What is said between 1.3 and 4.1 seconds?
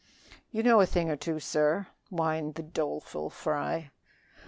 sir," whined the doleful Fry.